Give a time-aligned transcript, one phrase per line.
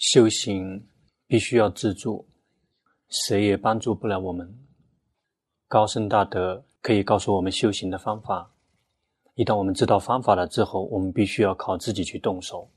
[0.00, 0.82] 修行
[1.26, 2.26] 必须要自助，
[3.10, 4.58] 谁也帮助不了我们。
[5.68, 8.50] 高僧大德可以告诉我们修行的方法，
[9.34, 12.70] 一旦我们知道方法了之后，我们必须要靠自己去动手。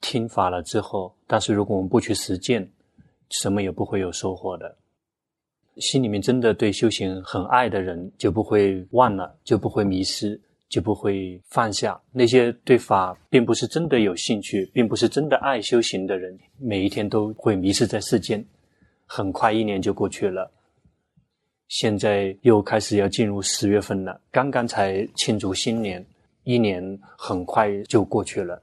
[0.00, 2.72] 听法了之后，但是如果我们不去实践，
[3.28, 4.78] 什么也不会有收获的。
[5.78, 10.40] 心里面真的对修行很爱的人，就不会忘了，就不会迷失。
[10.72, 18.42] 就不会放下那些对法并不是真的有兴趣，并不是真的爱修行的人，每一天都会迷失在世间。
[19.04, 20.50] 很快一年就过去了，
[21.68, 26.02] 现在又开始要进入十月份了，刚刚才庆祝新年，
[26.44, 28.62] 一年很快就过去了。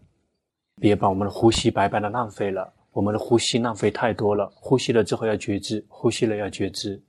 [0.82, 4.52] 别把我们的呼吸白白的浪费了，我们的呼吸浪费太多了。
[4.56, 7.00] 呼吸了之后要觉知，呼吸了要觉知，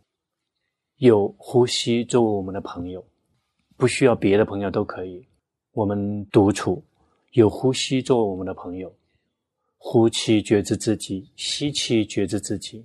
[0.98, 3.02] 有呼吸作为我们的朋友。
[3.80, 5.26] 不需要别的朋友都可以，
[5.72, 6.84] 我们独处，
[7.32, 8.94] 有呼吸做我们的朋友，
[9.78, 12.84] 呼气觉知自己，吸气觉知自己，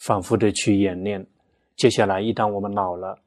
[0.00, 1.26] 反复的去演练。
[1.76, 3.18] 接下来，一旦我们老了，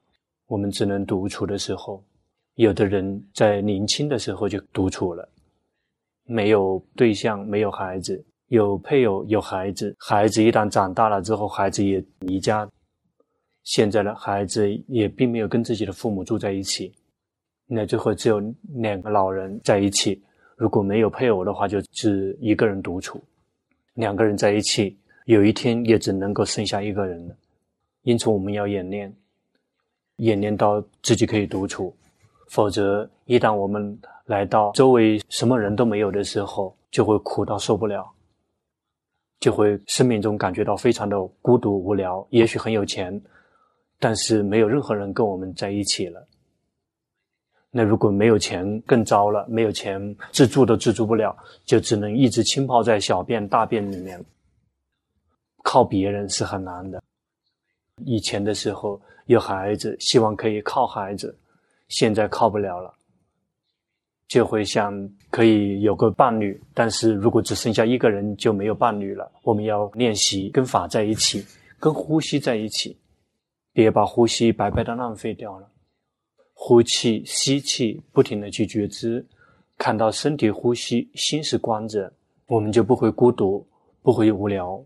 [0.46, 2.04] 我们只能独处的时候，
[2.54, 5.28] 有的人在年轻的时候就独处了，
[6.26, 12.70] 没有对象，没有孩子，有配偶，有孩子，孩子一旦长大了之后，孩子也离家。
[13.66, 16.94] 现在的孩子也并没有跟自己的父母住在一起，
[17.66, 18.40] 那最后只有
[18.76, 20.22] 两个老人在一起。
[20.56, 23.22] 如果没有配偶的话，就只一个人独处。
[23.96, 27.36] 两个人在一起，有一天也只能够剩下一个人了。
[28.04, 29.12] 因此，我们要演练，
[30.18, 31.94] 演练到自己可以独处。
[32.50, 38.08] 否则，一旦我们来到周围什么人都没有的时候，就会苦到受不了，
[39.40, 42.26] 就会生命中感觉到非常的孤独无聊。
[42.30, 43.20] 也许很有钱。
[44.06, 46.28] 但是没有任何人跟我们在一起了。
[47.72, 49.44] 那如果没有钱，更糟了。
[49.50, 54.24] 没有钱，自助都自助不了，就只能一直浸泡在小便、大便里面。
[55.64, 57.02] 靠别人是很难的。
[58.06, 61.36] 以前的时候有孩子，希望可以靠孩子，
[61.88, 62.94] 现在靠不了了，
[64.28, 64.94] 就会想
[65.32, 66.62] 可以有个伴侣。
[66.76, 69.32] 但是如果只剩下一个人，就没有伴侣了。
[69.42, 71.44] 我们要练习跟法在一起，
[71.80, 72.96] 跟呼吸在一起。
[73.76, 75.68] 别把呼吸白白的浪费掉了，
[76.54, 79.28] 呼气、吸气，不停的去觉知，
[79.78, 82.14] 看到身体呼吸，心是关着，
[82.48, 83.68] 我们就不会孤独，
[84.02, 84.82] 不会无聊，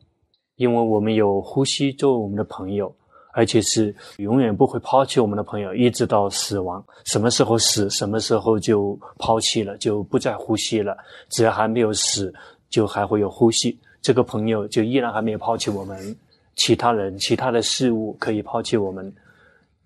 [0.56, 2.92] 因为我们有呼吸作为我们的朋友，
[3.32, 6.84] 而且是永远不会抛弃我们的朋友，一直到死亡。
[7.06, 10.98] 什么时候死，什么时候就抛弃了，就不再呼吸了。
[11.30, 12.34] 只要还没有死，
[12.72, 16.18] 就还会有呼吸，这个朋友就依然还没有抛弃我们。
[16.60, 19.16] 其他人、其他的事物可以抛弃我们，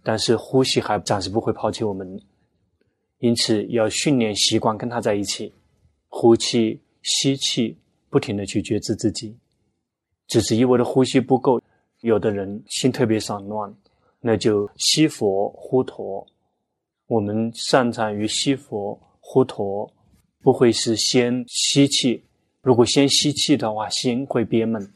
[0.01, 2.19] 但是呼吸还暂时不会抛弃我们，
[3.19, 5.53] 因此要训练习惯跟他在一起，
[6.09, 7.77] 呼气、吸气，
[8.09, 9.35] 不停的去觉知自己。
[10.27, 11.61] 只是一味的呼吸不够，
[12.01, 13.71] 有的人心特别散乱，
[14.19, 16.25] 那就吸佛呼陀。
[17.05, 19.87] 我们擅长于吸佛呼陀，
[20.41, 22.23] 不会是先吸气，
[22.63, 24.91] 如果先吸气的话，心会憋闷。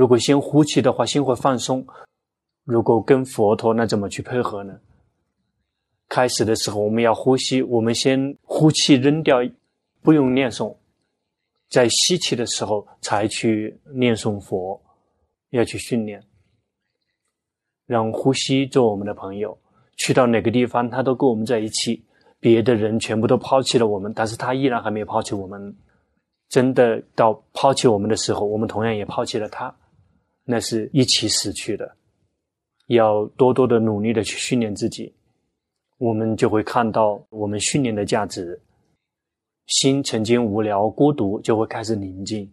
[0.00, 1.86] 如果先呼气的话，心会放松。
[2.64, 4.80] 如果跟佛陀，那怎么去配合呢？
[6.08, 9.40] 开始的时候，我们要呼吸，我们先呼气扔掉，
[10.00, 10.74] 不用念诵，
[11.68, 14.80] 在吸气的时候才去念诵佛，
[15.50, 16.24] 要去训练，
[17.86, 19.54] 让呼吸做我们的朋友。
[19.98, 22.02] 去到哪个地方，他都跟我们在一起。
[22.40, 25.76] 别的人全部都抛弃了我们，但是他依然还没有抛弃我们。
[26.48, 29.76] 真的到抛弃我们的时候，我们同样也抛弃了他。
[30.50, 31.96] 那是一起死去的，
[32.88, 35.14] 要多多的努力的去训练自己，
[35.98, 38.60] 我们就会看到我们训练的价值。
[39.66, 42.44] 心曾经无聊孤独，就会开始宁静；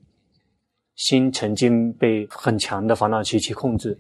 [0.96, 3.98] 心曾经被很强的烦恼习气控制，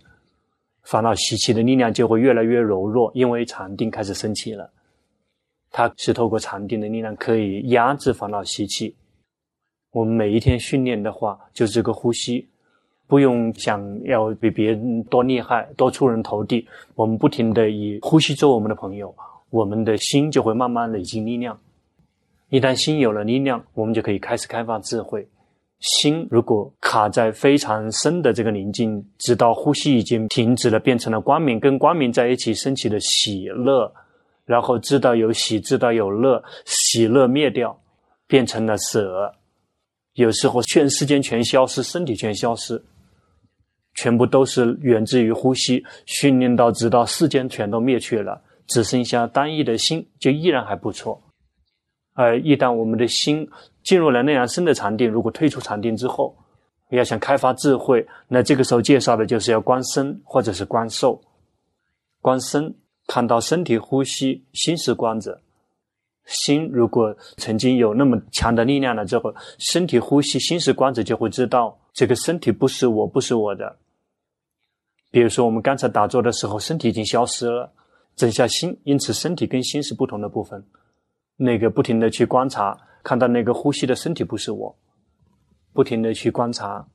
[0.84, 4.72] 烦恼习气的力量就会越来越柔弱，因为禅定开始升起了。
[5.72, 8.96] 它是透过禅定的力量可以压制烦恼习气。
[9.92, 12.48] 我们每一天训练的话，就是这个呼吸。
[13.08, 16.68] 不用想要比别人多厉害，多出人头地。
[16.94, 19.16] 我们不停地以呼吸做我们的朋友，
[19.50, 21.58] 我们的心就会慢慢累积力量。
[22.50, 25.28] 一旦心有了力量，我们就可以开始开发智慧。
[25.80, 33.94] 心如果卡在非常深的这个宁静，直到呼吸已经停止了，变成了光明，跟光明在一起升起的喜乐，
[34.46, 37.80] 然后知道有喜，知道有乐，喜乐灭掉，
[38.28, 39.34] 变成了舍。
[40.14, 42.84] 有时候全世间全消失，身体全消失。
[43.98, 51.20] 全部都是源自于呼吸，训练到直到世间全都灭去了，只剩下单一的心，就依然还不错。
[52.14, 53.50] 而一旦我们的心
[53.84, 56.38] 进入了那样深的禅定，如果退出禅定之后，
[56.92, 61.20] 要想开发智慧，那这个时候介绍的就是要观身或者是观受。
[62.22, 62.76] 观身，
[63.08, 65.42] 看到身体呼吸，心是观者。
[66.26, 73.76] 心如果曾经有那么强的力量了之后，身体呼吸，心是观者，就会知道这个身体不是我，不是我的。
[75.18, 77.74] 比如说，我们刚才打坐的时候，身体已经消失了，
[78.16, 80.64] 整下心，因此身体跟心是不同的部分。
[81.38, 84.76] 那个不停的去观察，看到那个呼吸的身体不是我，
[85.74, 86.88] 不停的去观察，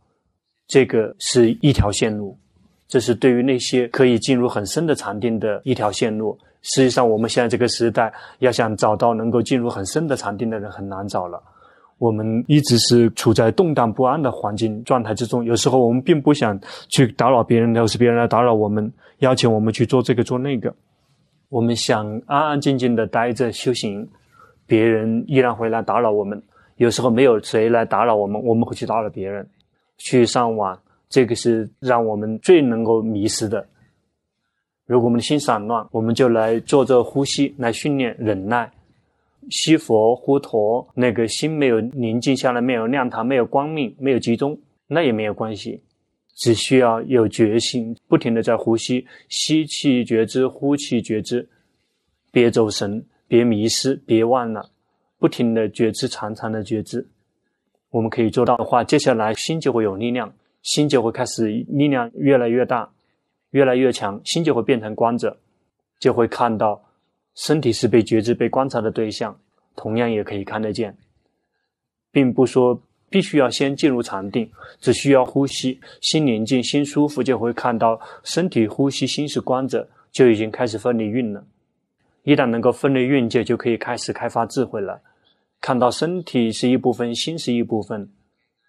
[0.68, 2.38] 这个是一条线路。
[2.86, 6.38] 这是对于那些可以进入很深的禅定的一条线路。
[6.60, 11.42] 实际上，我们现在这个时代，要想找到能够进入很深的禅定的人，很难找了。
[12.02, 16.58] 我们一直是处在动荡不安的环境状态之中，有时候我们并不想
[16.88, 20.74] 去打扰别人，都是别人来打扰我们，邀请我们去做这个做那个。
[21.48, 24.08] 我们想安安静静的待着修行，
[24.66, 26.42] 别人依然会来打扰我们。
[26.74, 29.46] 有时候没有谁来打扰我们，我们会去打扰别人，
[29.98, 30.76] 去上网。
[31.08, 33.64] 这个是让我们最能够迷失的。
[34.86, 38.68] 如果我们的心散乱，我们就来做这呼吸，来训练忍耐。
[39.50, 45.82] 吸佛呼陀，那个心没有宁静下来，没有亮堂，没有光明，没有集中，那也没有关系。
[46.34, 51.48] 只需要有决心，不停的在呼吸，吸气觉知，呼气觉知，
[52.30, 54.70] 别走神，别迷失，别忘了，
[55.18, 57.06] 不停的觉知，长长的觉知。
[57.90, 60.32] 我们可以做到的话，接下来心就会有力量。
[60.62, 62.88] 心就会开始力量越来越大，
[63.50, 65.36] 越来越强，心就会变成光者，
[65.98, 66.80] 就会看到
[67.34, 69.38] 身体是被觉知、被观察的对象，
[69.74, 70.96] 同样也可以看得见，
[72.10, 74.50] 并不说必须要先进入禅定，
[74.80, 81.44] 只需要呼吸，心宁静、心舒服，就会看到身体呼吸，心是观者，就已经开始分离运了。
[82.24, 85.00] 一旦能够分离运界，就可以开始开发智慧了，
[85.60, 88.08] 看到身体是一部分，心是一部分。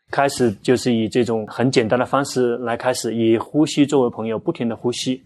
[0.09, 5.23] 开始就是以这种很简单的方式来开始，以呼吸作为朋友，不停的呼吸。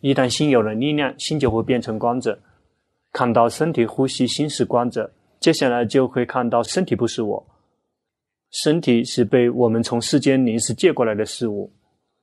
[0.00, 2.38] 一旦心有了力量，心就会变成光者，
[3.14, 5.10] 看到身体呼吸，心是观者。
[5.40, 7.46] 接下来就会看到身体不是我，
[8.50, 11.72] 身体是被我们从世间临时借过来的事物。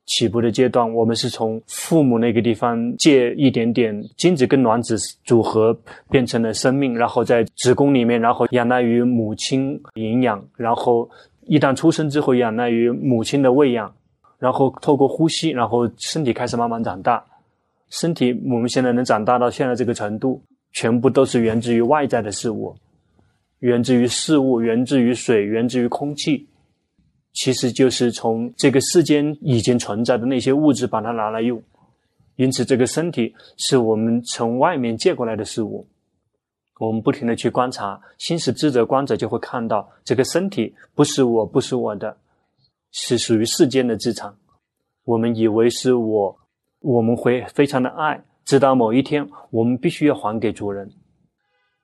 [0.05, 5.75] 起步的阶段，我们是从父母那个地方借一点点精子跟卵子组合
[6.09, 11.09] 变成了生命，然后在子宫里面，然后仰赖于母亲营养，然后。
[11.47, 13.91] 一旦出生之后，仰赖于母亲的喂养，
[14.37, 17.21] 然后透过呼吸，然后身体开始慢慢长大。
[17.89, 22.75] 身体我们现在能长大到现在这个程度，全部都是源自于外在的事物，
[23.59, 26.47] 源自于事物，源自于水，源自于空气，
[27.33, 31.61] 其实就是从这个世间已经存在的那些物质把它拿来用。
[32.37, 35.87] 因此，这个身体是我们从外面借过来的事物。
[36.79, 42.17] 我们不停地去观察，心是智者观者，就会看到这个身体不是我，不是我的，
[42.91, 44.33] 是属于世间的资产。
[45.03, 46.39] 我们以为是我，
[46.79, 50.89] 我们会非常的爱，直到某一天，我们必须要还给主人。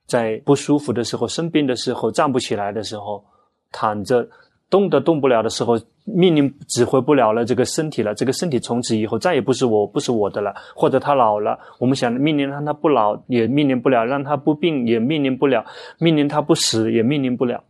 [0.06, 3.26] 在不舒服的时候、生病的时候、站不起来的时候、
[3.72, 4.28] 躺着。
[4.70, 10.54] 动都动不了的时候，命令指挥不了了，这个身体了，这个身体从此以后再也不是我，不是我的了。
[10.76, 15.64] 或者他老了，我们想命令让他不老，也命令不了；让他不病，也命令不了；
[16.00, 17.64] 命令他不死，也命令不了。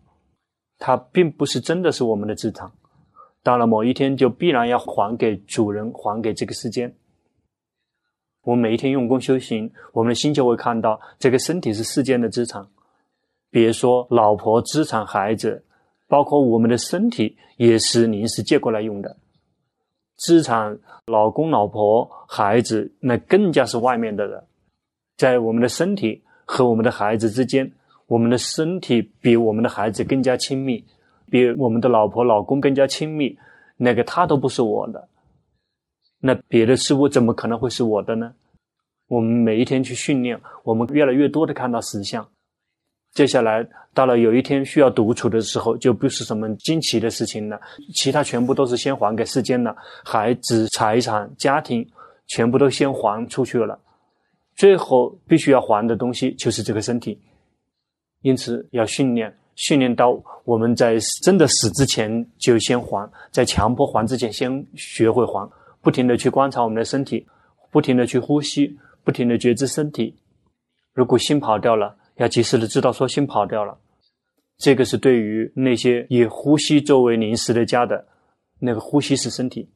[0.79, 2.71] 他并不是真的是我们的资产，
[3.43, 6.91] 到了某一天，就必然要还给主人，还给这个世界。
[8.47, 12.65] 我们每一天用功修行，我们的心就会看到这个身体是世间的资产。
[13.49, 15.65] 别说老婆、资产、孩子。
[16.09, 19.17] 包括我们的身体也是临时借过来用的，
[20.15, 24.41] 资产、老公、老婆、孩子，那更加是外面的人。
[25.17, 27.69] 在我们的身体和我们的孩子之间，
[28.05, 30.81] 我们的身体比我们的孩子更加亲密，
[31.29, 33.37] 比我们的老婆、老公更加亲密。
[33.75, 35.09] 那个他都不是我的，
[36.19, 38.33] 那别的事物怎么可能会是我的呢？
[39.07, 42.27] 我们每一天去训练，我们越来越多的看到实相。
[43.13, 47.59] 接下来到了有一天需要独处的时候，就不是什么惊奇的事情了。
[47.95, 51.87] 其他全部都是先还给世间了，孩子、财产、家庭，
[52.27, 53.79] 全部都先还出去了。
[54.55, 57.19] 最后必须要还的东西就是这个身体。
[58.21, 65.49] 因此要训练，训练到我们在真的死之前就先还，在强迫还之前先学会还，
[65.81, 67.27] 不停地去观察我们的身体，
[67.71, 70.15] 不停地去呼吸，不停地觉知身体。
[70.93, 73.77] 如果心跑掉了，要及时的知道说心跑掉了，
[74.57, 78.07] 这个是对于那些以呼吸作为临时的家的，
[78.59, 79.69] 那个呼吸是身体。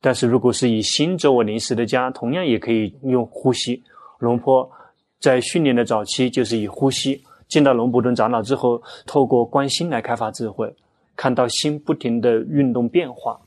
[0.00, 3.82] 但是如果是以心作为临时的家，同样也可以用呼吸。
[4.18, 4.70] 龙坡
[5.18, 10.72] 在训练的早期就是以呼吸，见到龙普顿长老之后，透过观心来开发智慧，
[11.16, 13.40] 看到心不停的运动变化，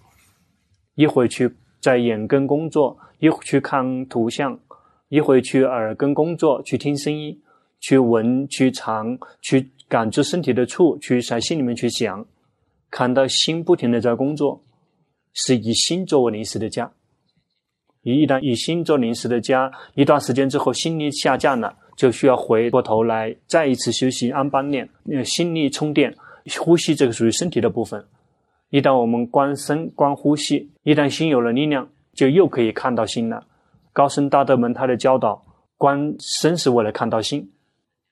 [1.02, 4.60] 一会去在眼根工作，一会去看图像，
[5.10, 7.42] 一会去耳根工作，去听声音，
[7.80, 12.24] 去闻，去尝，去感知身体的触，去在心里面去想，
[12.92, 14.62] 看到心不停的在工作，
[15.34, 16.92] 是以心作为临时的家。
[18.04, 24.88] 一旦以心做临时的家，一段时间之后，心力下降了，就需要回过头来再一次休息安般念，
[25.26, 26.16] 心力充电，
[26.60, 28.06] 呼吸这个属于身体的部分。
[28.70, 33.46] 一旦我们观身观呼吸，一旦心有了力量，就又可以看到心了。
[33.94, 35.44] 高僧大德们他的教导，
[35.78, 37.52] 观身是为了看到心。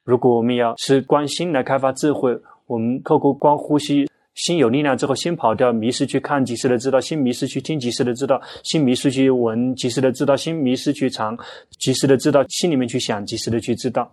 [0.04, 4.08] 如果我们要是观心来开发智慧，我们透过观呼吸。
[4.36, 7.60] 心有力量之后，心跑掉，迷失去看，及时的知道；心迷失去。
[7.60, 11.38] 听，及时的知道；心迷失去闻，及时的知道；心迷失去尝，
[11.78, 14.10] 及时的知道；心里面去想，及时的去知道，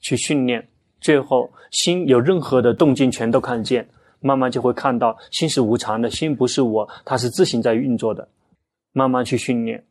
[0.00, 0.68] 去训练。
[1.00, 3.88] 最后，心有任何的动静，全都看见，
[4.26, 8.28] 慢慢就会看到，心是无常的，心不是我，它是自行在运作的。
[8.92, 9.84] 慢慢去训练，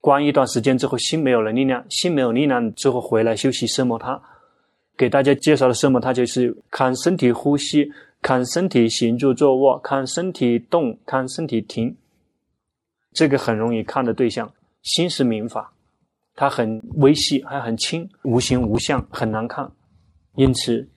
[0.00, 4.20] 关一段时间之后，心没有了力量，心没有力量之后回来休息奢摩他。
[4.96, 7.92] 给大家介绍的奢摩他就是看身体呼吸。
[8.22, 11.94] 看身体行住坐卧，看身体动，看身体停，
[13.12, 14.50] 这个很容易看的对象。
[14.82, 15.72] 心是明法，
[16.34, 19.70] 它很微细，还很轻，无形无相，很难看。
[20.34, 20.88] 因此，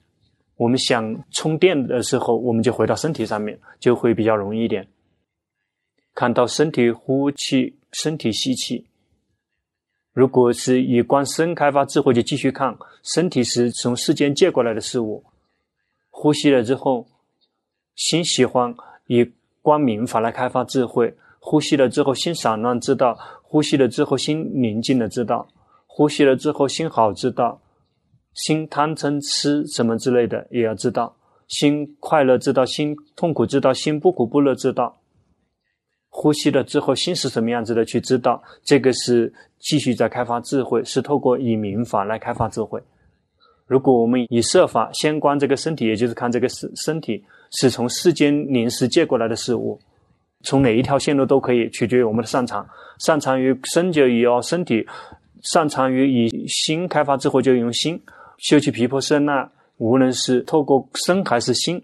[0.60, 4.86] 我们想充电的时候，我们就回到身体上面，就会比较容易一点。
[6.14, 8.86] 看到身体呼气，身体吸气。
[10.12, 15.24] 如果是以观身开发智慧，就继续看身体是从世间借过来的事物。
[16.10, 17.06] 呼吸了之后。
[17.96, 18.74] 心喜欢
[19.08, 25.48] 以光明法来开发智慧，呼吸了之后心散乱知道，呼吸了之后心宁静的知道，
[25.86, 27.60] 呼吸了之后心好知道，
[28.34, 31.16] 心贪嗔痴什么之类的也要知道，
[31.48, 35.00] 心快乐知道，心痛苦知道，心不苦不乐知道，
[36.08, 42.82] 呼吸了之后心是什么样子的去知道，这个是继续在开发智慧，是透过以明法来开发智慧。
[43.66, 47.24] 如果我们以色法先观这个身体，也就是看这个身身体。
[47.52, 49.80] 是从世间临时借过来的事物，
[50.44, 52.64] 从哪一条线路都可以，取决于我们的擅长。
[53.00, 54.86] 擅长于身就以身体，
[55.42, 58.00] 擅长于以心开发智慧就用心。
[58.40, 61.82] 修习皮婆舍那，无论是透过身还是心，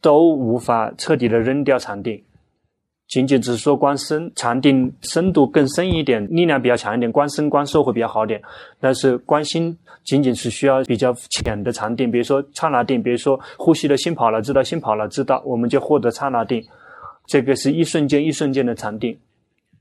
[0.00, 2.22] 都无法彻底的扔掉禅定。
[3.08, 8.40] 仅仅只是说观身禅定深度更深一点，力量比较强一点，观身观受会比较好点。
[8.78, 16.64] 但是观心仅仅是需要比较浅的禅定，比如说刹那定，比如说呼吸的心跑了，知道心跑了，知道我们就获得刹那定，
[17.26, 19.18] 这个是一瞬间一瞬间的禅定。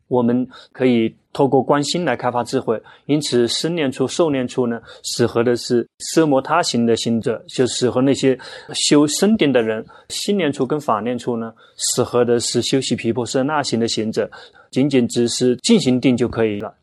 [0.09, 8.37] 我们可以透过观心来开发智慧，因此身念处、受念处呢，适合的是奢摩他行的行者，就适合那些
[8.73, 14.29] 修身定的人；心念处跟法念处呢，适合的是修习毗婆舍那行的行者，
[14.71, 16.73] 仅仅只是进行定就可以了。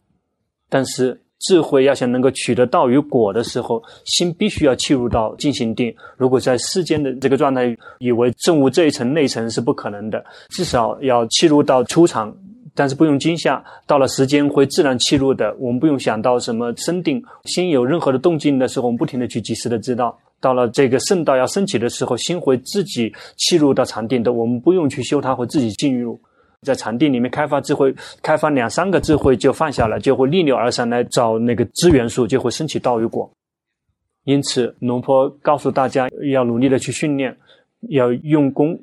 [0.68, 5.92] 但是智慧要想能够取得道与果的时候，心必须要契入到进行定。
[6.16, 12.32] 如果在世间的这个状态，以为证悟这一层内层是不可能的，至少要契入到初场。
[12.76, 15.56] 但是不用惊吓，到了时间会自然契入的。
[15.58, 20.16] 我们不用想到什么生定，心有任何的动静的时候，我们不停的去及时的知道。
[20.38, 24.30] 到了这个圣道要升起的时候，心会自己契入到禅定的。
[24.30, 26.20] 我们不用去修它，会自己进入。
[26.62, 33.30] 在禅定里面开发智慧，开发两三个智慧就放下了，就会逆流而上来找那个资源数，就会升起道与果。
[34.24, 37.34] 因此，龙婆告诉大家要努力的去训练，
[37.88, 38.78] 要用功。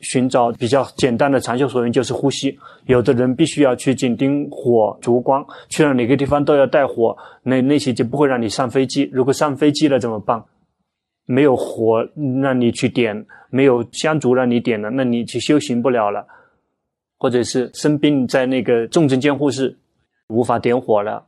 [0.00, 2.58] 寻找比较简单的禅修所用就是呼吸。
[2.86, 9.08] 有的人必须要去紧盯火烛光，去到哪个地方都要带火，那那些就不会让你上飞机。
[9.12, 10.44] 如果上飞机了怎么办？
[11.26, 12.06] 没有火
[12.42, 16.26] 让你去点，没有香烛让你点了，那你去修行不了了。
[17.16, 19.78] 或者是生病在那个重症监护室，
[20.28, 21.24] 无法点火了，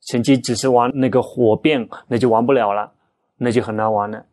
[0.00, 2.92] 前期只是玩那个火变，那就玩不了了，
[3.36, 4.24] 那就很难玩了。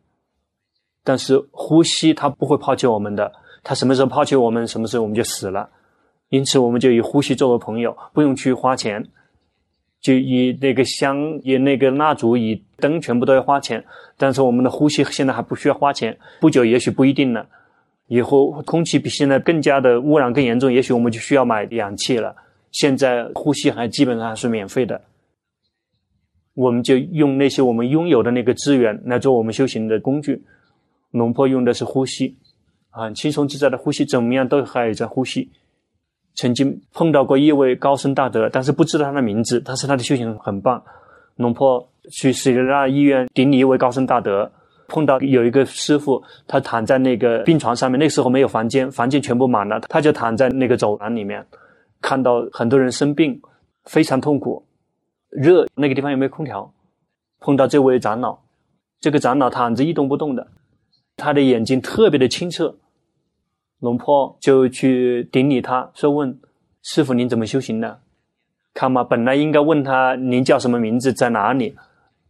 [1.04, 3.30] 但是呼吸它不会抛弃我们的。
[3.62, 5.70] 他什么时候抛弃我们，什么时候我们就死了。
[6.28, 9.06] 因此，我们就以呼吸作为朋友，不用去花钱，
[10.00, 13.84] 就以那个香、以那个蜡烛、以灯，全部都要花钱。
[14.16, 17.46] 但是，我们的呼吸现在还不需要花钱，不久也许不一定了。
[18.08, 22.34] 以后空气比现在更加的污染更严重，也许我们就需要买氧气了。
[22.70, 25.02] 现在呼吸还基本上是免费的，
[26.54, 30.42] 我们就用那些我们拥有的那个资源来做我们修行的工具。
[31.10, 32.38] 龙婆用的是呼吸。
[32.92, 35.50] 很轻松自在的呼吸，怎么样都还在呼吸。
[36.34, 40.82] 曾经碰到过一位高僧大德，但是不知道他的名字，但是他的修行很棒。
[41.36, 44.52] 龙婆去斯里兰卡医院顶礼一位高僧大德，
[44.88, 51.44] 碰到有一个师傅，他躺在那个病床上面，那时候没有房间，房间全部满了，他就躺在那个走廊里面，
[52.00, 53.40] 看到很多人生病，
[53.84, 54.64] 非常痛苦，
[55.30, 56.72] 热，那个地方有没有空调？
[57.40, 58.38] 碰到这位长老，
[59.00, 60.46] 这个长老躺着一动不动的，
[61.16, 62.76] 他的眼睛特别的清澈，
[63.82, 66.38] 龙婆就去顶礼他，说问
[66.82, 67.98] 师傅您怎么修行的？
[68.72, 71.74] 看嘛，本来应该问他您叫什么名字，在哪里？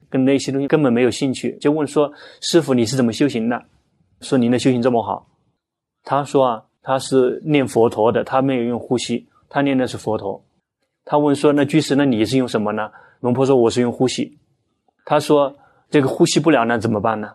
[0.08, 3.62] 跟那些东西根本没有兴趣，就问说：“师傅，你是怎么修行的？”
[4.22, 5.26] 说：“您的修行这么好。”
[6.04, 10.42] 他说：“啊，他是念佛陀的，他没有用呼吸，他念的是佛陀。”
[11.04, 12.90] 他问说：“那居士，那你是用什么呢？”
[13.20, 14.38] 龙婆说：“我是用呼吸。”
[15.04, 15.54] 他说
[15.90, 17.30] ：“这个呼吸不了，那怎么办呢？”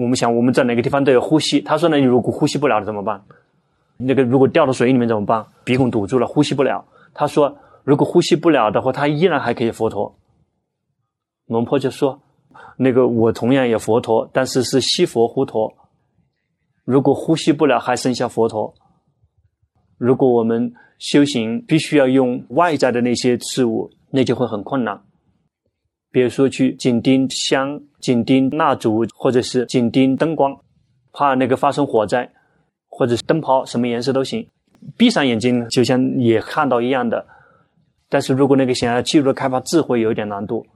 [0.00, 1.60] 我们想，我们在哪个地方都有呼吸。
[1.60, 3.22] 他说：“那你如果呼吸不了怎么办？
[4.00, 5.46] 那个如果掉到水里面怎么办？
[5.64, 10.16] 鼻孔堵住了，呼吸不了。”他说：“如果呼吸不了的话，他依然还可以佛陀。”
[11.46, 12.20] 龙婆就说
[12.78, 15.74] ：“那个我同样也佛陀，但是是西佛呼陀。
[16.84, 18.74] 如果呼吸不了，还剩下佛陀。
[19.98, 25.02] 如果我们修行必须要用外在的那些事物，那就会很困难。
[26.12, 30.56] 比如说去紧盯香、紧盯蜡烛，或者是紧盯灯光，
[31.12, 32.32] 怕那个发生火灾，
[32.90, 34.46] 或者是灯泡什么颜色都行，
[34.98, 37.24] 闭上眼睛就像也看到一样的。
[38.10, 40.66] 但是如果那个想要进入开发智慧，有一点难度。”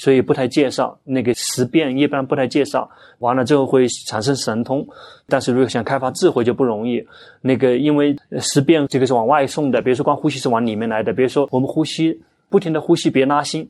[0.00, 2.88] 所以不太介绍那个识变，一般不太介绍。
[3.18, 4.86] 完了之后会产生神通，
[5.26, 7.04] 但是如果想开发智慧就不容易。
[7.40, 11.12] 那个因为识变这个是往外送的，比如说光呼吸是往里面来的。
[11.12, 13.68] 比如说我们呼吸，不停的呼吸，别拉心，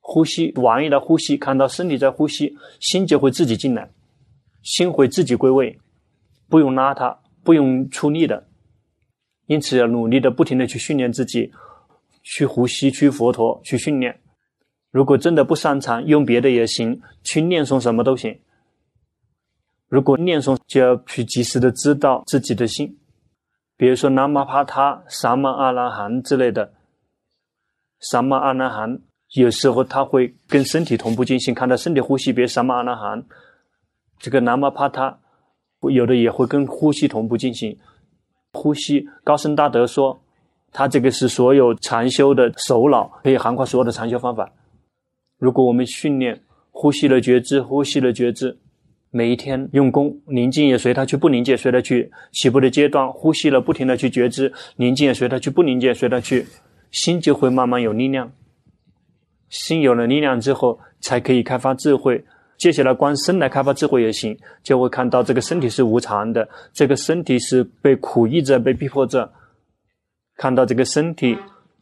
[0.00, 3.88] 呼吸玩意的呼吸，看到身体在呼吸，心就会自己进来，
[4.62, 5.78] 心会自己归位，
[6.50, 8.48] 不用拉它，不用出力的。
[9.46, 11.52] 因此要努力的不停的去训练自己，
[12.22, 14.18] 去呼吸，去佛陀，去训练。
[14.90, 18.40] 如果真的不擅长，用别的也行，去念诵什么都行。
[19.88, 22.98] 如果念诵，就要去及时的知道自己的心，
[23.76, 26.72] 比如说南无帕他、萨玛阿拉含之类的。
[28.00, 29.00] 萨玛阿拉含
[29.34, 33.26] 有时候他会跟身体同步进行，看到身体呼吸，别萨玛阿拉含。
[34.18, 35.18] 这个南无帕他
[35.90, 37.76] 有的也会跟呼吸同步进行。
[38.52, 40.20] 呼吸，高僧大德说，
[40.72, 44.52] 他这个是所有禅修的首脑，可以涵盖所有的禅修方法。
[45.38, 48.56] 如果我们训练呼吸的觉知，呼吸的觉知，
[49.10, 52.10] 每一天用功，宁静也随他去，不宁静随他去。
[52.32, 56.46] 起步的阶段，呼吸了，不停的去觉知，宁静也随他去，不宁静也随他去，
[56.90, 58.32] 心就会慢慢有力量。
[59.48, 62.24] 心有了力量之后，才可以开发智慧。
[62.58, 69.32] 接下来观身来开发智慧也行，就会看到这个身体是无常的，这个身体是被苦役着，被逼迫着，
[70.36, 71.36] 看到这个身体。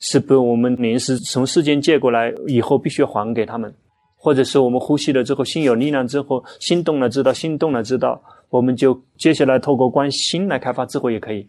[0.05, 3.73] 是被我们临时从世间借过来，以后必须还给他们，
[4.17, 11.47] 或者是我们呼吸了之后，心有力量之后，心动了知道，心动了知道，我们就接下来透过观心来开发智慧也可以。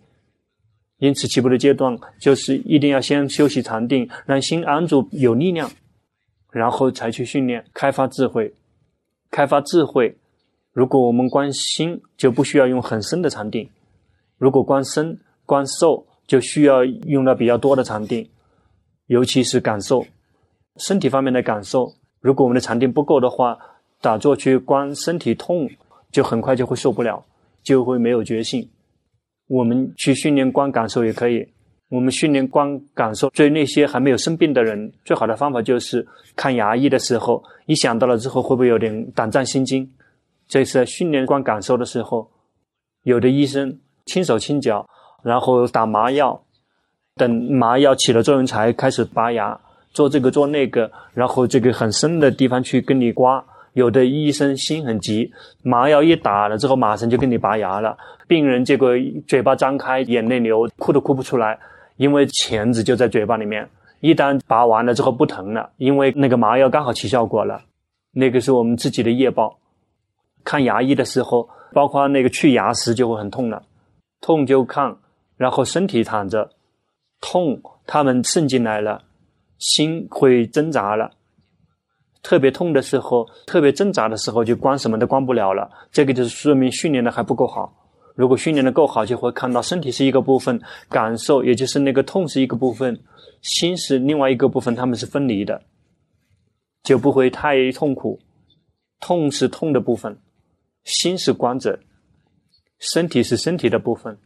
[0.99, 5.71] 因此起步的阶段就是一定要先休息禅定，让心安住有力量，
[6.51, 8.53] 然后才去训练开发智慧。
[9.33, 10.15] 开发智慧，
[10.73, 13.67] 如果我们观心就不需要用很深的禅定，
[14.37, 18.29] 如果观身观受就需要用到比较多的禅定。
[19.07, 20.05] 尤其是感受
[20.77, 23.57] 身体方面的感受，如果我们的禅定不够的话，
[24.01, 25.67] 打坐去观身体痛，
[26.11, 27.25] 就很快就会受不了，
[27.63, 28.69] 就会没有觉性。
[29.47, 31.49] 我们去训练观感受也可以。
[31.93, 36.03] 我们训练观感受，对那些还没有生病的人，最好的方法就是
[36.35, 39.87] 看牙医的时候，一想到了之后，会不会有点胆战心惊？
[40.47, 42.27] 这是训练观感受的时候，
[43.03, 43.77] 有的医生
[44.07, 44.89] 轻手轻脚，
[45.21, 46.43] 然后打麻药。
[47.15, 49.55] 等麻药起了作用，才开始拔牙，
[49.91, 53.45] 做这个做那个，然后这个很深的地方去跟你刮。
[53.73, 57.95] 有的医生心很急，麻药一打了之后，马上就给你拔牙了。
[58.27, 58.89] 病人结果
[59.27, 61.59] 嘴巴张开，眼泪流，哭都哭不出来，
[61.97, 63.69] 因为钳子就在嘴巴里面。
[63.99, 67.61] 一旦拔完了之后不疼了，因为那个麻药刚好起效果了。
[68.11, 69.59] 那个是我们自己的业报。
[70.43, 73.63] 看牙医的时候，包括那个去牙时就会很痛了，
[74.19, 74.97] 痛就看，
[75.37, 76.49] 然后身体躺着。
[77.21, 79.03] 痛，他们渗进来了，
[79.57, 81.11] 心会挣扎了。
[82.21, 85.71] 特别痛的时候，特别挣扎的时候，就关什么都关不了了。
[85.91, 87.82] 这个就是说明训练的还不够好。
[88.15, 92.99] 如果训练的够好，就会看到身体是一个部分，感受也就是那个痛是一个部分，
[93.41, 95.61] 心是另外一个部分，他们是分离的，
[96.83, 98.19] 就不会太痛苦。
[98.99, 100.17] 痛是痛的部分，
[100.85, 101.77] 心是观者，
[102.79, 104.17] 身体是身体的部分。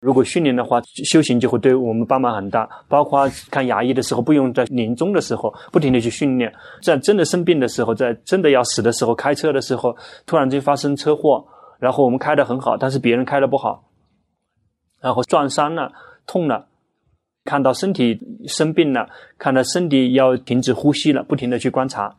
[0.00, 2.66] 如果训练的话，修行就会对我们帮忙很大。
[2.88, 6.50] 包括看牙医的时候，不用在临终的时候不停地去训练，
[6.82, 9.94] 在真的生病的时候，在真的要死的时候，开车的时候，
[10.24, 11.46] 突然间发生车祸，
[11.80, 13.90] 然后我们开的很好，但是别人开的不好，
[15.00, 15.92] 然后撞伤了、
[16.26, 16.68] 痛了，
[17.44, 22.14] 看到身体生病了，看到身体要停止呼吸了，不停的去观察，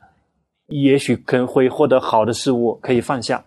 [0.67, 3.45] 也许可能会获得好的事物，可以放下。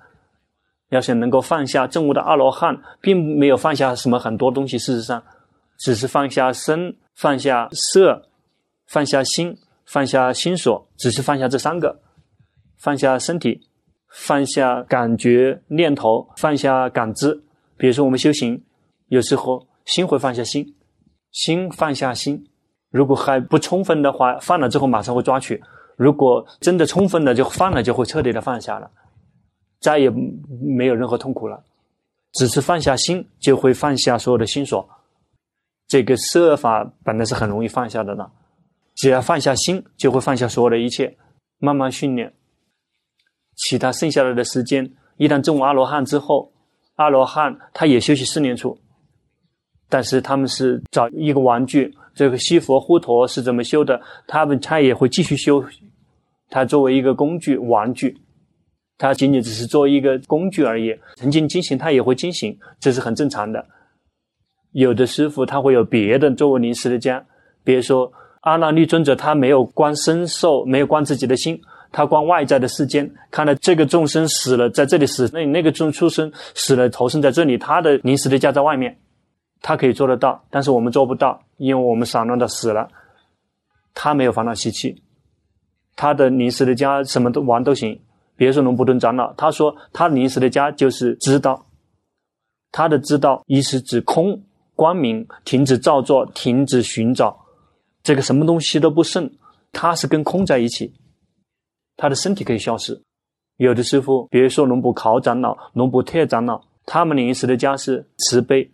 [0.90, 4.78] 要是能够放下证悟的阿罗汉，并没有放下什么很多东西。
[4.78, 5.20] 事实上，
[5.78, 8.28] 只是放下身、放下色、
[8.86, 12.00] 放下心、放下心所，只是放下这三个：
[12.78, 13.66] 放下身体、
[14.14, 17.42] 放下感觉念头、放下感知。
[17.76, 18.62] 比如说，我们修行，
[19.08, 20.74] 有时候心会放下心，
[21.32, 22.46] 心放下心。
[22.90, 25.56] 如果还不充分的话，放了之后马上会抓取；
[25.96, 28.88] 如果真的充分了，就放了，就会彻底的放下了。
[29.80, 31.62] 再也没有任何痛苦了，
[32.32, 34.88] 只是放下心，就会放下所有的心所。
[35.88, 38.30] 这个设法本来是很容易放下的呢，
[38.94, 41.16] 只要放下心，就会放下所有的一切。
[41.58, 42.32] 慢慢训练，
[43.56, 46.52] 其他剩下来的时间，一旦证悟阿罗汉之后，
[46.96, 48.78] 阿罗汉他也休息四年处，
[49.88, 55.64] 但是他们是找一个玩具，这个西佛护陀是怎么修的，他们他也会继续修，
[56.50, 58.16] 他作为一个工具玩具。
[58.96, 63.66] 他仅仅只是做一个工具而已，曾经进行，他也会进行，这是很正常的。
[64.70, 67.24] 有的师傅他会有别的作为临时的家，
[67.64, 68.12] 比如说
[68.42, 71.60] 阿那律尊者，他没有观身受，没有观自己的心，
[71.96, 78.98] 他观外在的世间，看到这个众生死了，在这里死，那那个众畜生死了，投生在这里，他的临时的家在外面，
[79.62, 82.88] 他可以做得到，但是我们做不到，因为我们散乱的死了，
[83.94, 85.04] 他没有烦恼习气，
[85.94, 88.00] 他的临时的家什么都玩都行。
[88.36, 91.64] 比如说龙普顿长老，他说他临时的家就是知道，
[92.72, 94.42] 他的知道意思指空
[94.74, 97.46] 光明，停止造作，停止寻找，
[98.02, 99.30] 这个什么东西都不剩，
[99.70, 100.92] 他是跟空在一起，
[101.96, 103.02] 他的身体可以消失。
[103.56, 108.70] 有的师傅，比如说龙普考长老、龙普特长老，他们临时的家是慈悲，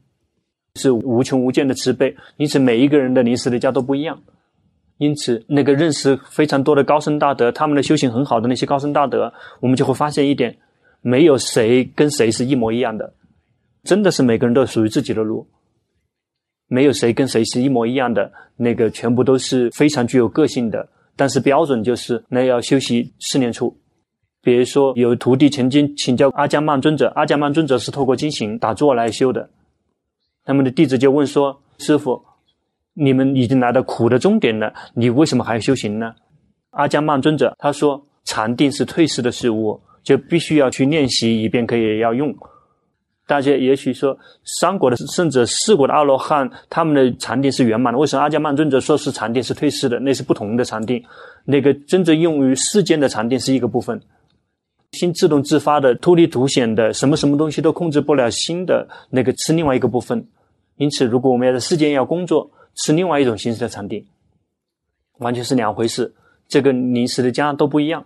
[0.77, 4.23] 是无穷无尽的慈悲，因此每一个人的临时的家都不一样。
[4.97, 10.59] 因此，那个认识非常多的高僧大德，他们的修行很好的那些高僧大德，我们就会发现一点：
[11.01, 13.15] 没有谁跟谁是一模一样的，
[13.83, 15.47] 真的是每个人都属于自己的路，
[16.69, 20.89] 没有谁跟谁是一模一样的，那个全部都是非常具有个性的。
[21.21, 23.77] 但是标准就是，那要修习四念处。
[24.41, 29.51] 比如说，有徒弟曾经请教阿姜曼尊者，阿姜曼尊者是透过经行打坐来修的，
[30.45, 32.25] 他们的弟子就问说：“师傅。”
[32.97, 36.15] 你们已经来到苦的终点了，你为什么还要修行呢？
[36.71, 42.35] 阿姜曼尊者他说：“禅定是退失的事物，就必须要去练习，以便可以要用。”
[43.31, 44.19] 大家也许说，
[44.59, 48.01] 三果的甚至四果的阿罗汉，他们的禅定是圆满的。
[48.01, 50.01] 为什么阿姜曼尊者说是禅定是退失的？
[50.01, 51.01] 那是不同的禅定。
[51.45, 54.01] 那个真正用于世间的禅定是一个部分，
[54.99, 60.27] 心自动自发的、突离凸显的，什么什么东西都控制不了心的那个是另外一个部分。
[60.79, 64.05] 因此，如果我们要在世间要工作，是另外一种形式的禅定，
[65.19, 66.12] 完全是两回事。
[66.49, 68.05] 这个临时的家都不一样，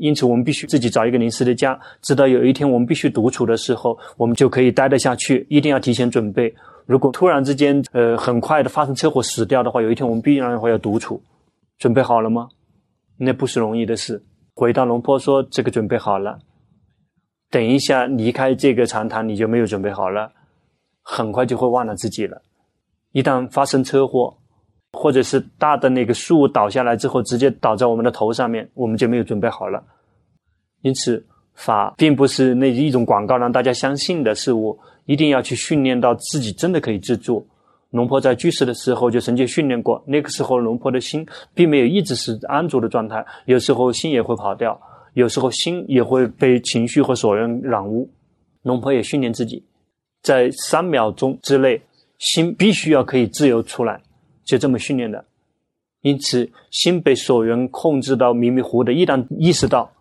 [0.00, 5.46] 因此我们必须自己找一个临时的家，直到有一天我们必须独处的时候，我们就可以待得下去。
[5.48, 6.52] 一定要提前准备。
[6.86, 11.22] 如果突然之间，呃，很快的发生车祸死掉的话，有一天我们必然会要独处。
[11.78, 12.48] 准备好了吗？
[13.16, 14.24] 那不是容易的事。
[14.54, 16.38] 回到龙坡说，这个准备好了。
[17.50, 20.32] 等一下离开这个禅堂，你就没有准备好了，
[21.02, 22.42] 很快就会忘了自己了。
[23.12, 24.36] 一旦发生车祸，
[24.92, 29.82] 或者是大的那个树倒下来之后，直接倒在我们的头上面，我们就没有准备好了。
[30.82, 31.24] 因此，
[31.54, 37.46] 法并不是那一种广告让大家相信的事物，一定要去训练到自己真的可以自助。
[37.90, 44.80] 龙婆在居士的时候就曾经训练过，那个时候龙婆的心并没有一直是安住的状态，有时候心也会跑掉，
[45.14, 48.10] 有时候心也会被情绪和所缘染污。
[48.62, 49.64] 龙婆也训练自己，
[50.22, 51.80] 在三秒钟之内。
[52.20, 53.98] 心必须要可以自由出来，
[54.50, 55.24] 就这么训练的。
[56.00, 59.92] 因此，心被所缘控制到迷迷糊的，一旦意识到，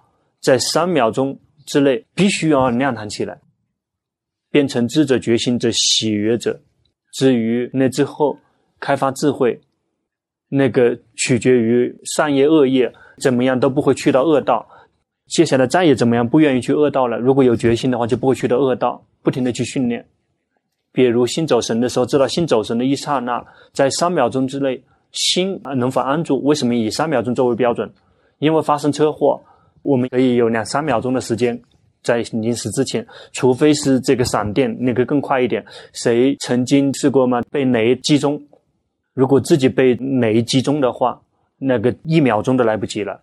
[0.42, 3.40] 在三秒钟之内必须要亮堂起来，
[4.50, 6.60] 变成知者觉心者喜悦者。
[7.14, 8.38] 至于那之后
[8.80, 9.60] 开发智慧，
[10.48, 14.68] 那个取决于善业恶业怎么样都不会去到恶道。
[15.28, 17.20] 接下来再也怎么样不愿意去恶道了。
[17.20, 20.08] 如果有决心的话，就不会去到恶道，不停的去训练。
[20.92, 26.42] 比如心走神的时候，知道心走神的一刹那，在三秒钟之内，心能否安住？
[26.44, 27.90] 为什么以三秒钟作为标准？
[28.40, 29.42] 因为发生车祸，
[29.82, 31.60] 我们可以有两三秒钟的时间
[32.02, 35.64] 在临死之前，除非是这个闪电那个更快一点。
[35.94, 37.42] 谁曾经试过吗？
[37.52, 38.42] 被雷击中，
[39.14, 41.22] 如果自己被雷击中的话，
[41.58, 43.22] 那个一秒钟都来不及了。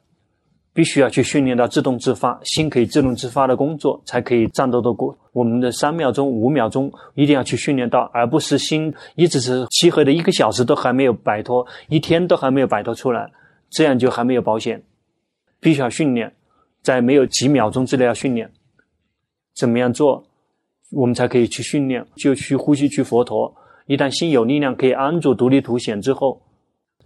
[0.77, 5.17] 必须要去训练到自动自发，心可以自动自发的工作，才可以战斗得过。
[5.33, 13.33] 我们的三秒钟、五秒钟一定要去训练到，而不是心一直是漆黑的一个小时都还没有摆脱，一天都还没有摆脱出来，
[13.71, 14.83] 这样就还没有保险。
[15.61, 16.31] 必须要训练，
[16.83, 18.53] 在没有几秒钟之内要训练。
[19.55, 20.23] 怎么样做，
[20.93, 22.07] 我们才可以去训练？
[22.17, 23.51] 就去呼吸，去佛陀。
[23.87, 26.39] 一旦心有力量，可以安住独立凸显之后，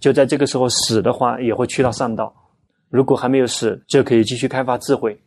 [0.00, 2.34] 就在这个时候死的话，也会去到上道。
[2.90, 5.18] 如果还没有死，就可以继续开发智慧，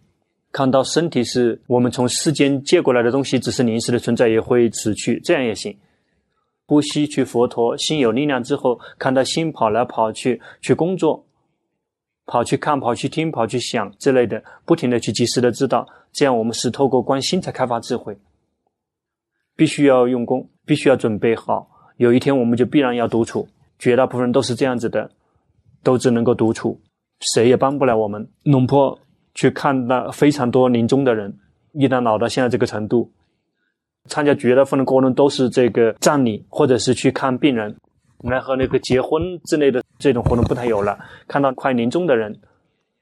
[0.51, 5.75] 看到身体是我们从世间借过来的东西，只是临时的存在，也会死去，这样也行。
[6.65, 11.25] 呼吸去佛陀，心有力量之后，看到心跑来跑去，去工作，
[12.25, 18.17] 跑去看，跑去听，跑去想之类的，不停的去及时的知道，这样我们是透过观心才开发智慧。
[19.55, 23.47] 必须要用功，必须要准备好，有一天我们就必然要独处，
[23.77, 25.11] 绝大部分人都是这样子的，
[25.83, 26.81] 都只能够独处。
[27.33, 28.27] 谁也帮不了我们。
[28.43, 28.99] 龙婆
[29.33, 31.37] 去看到非常多临终的人，
[31.71, 33.11] 一旦老到现在这个程度，
[34.05, 37.75] 参加绝大部分的过程都是这个葬礼，或者是去看病人，
[38.23, 40.97] 然后那个结婚之类的这种活动不太有了。
[41.27, 42.39] 看到快临终的人，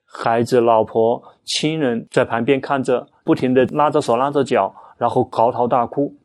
[0.05, 6.15] 孩子、老婆、亲人在旁边看着，不停的拉着手、拉着脚，然后嚎啕大哭。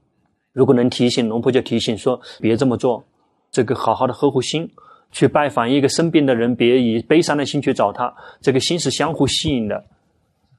[0.53, 3.05] 如果能提醒龙婆，就提醒说别这么做，
[3.51, 4.71] 这个好好的呵护心。
[5.13, 8.13] 去拜访一个生病的人，别以悲伤的心去找他。
[8.41, 9.85] 这个心是相互吸引的。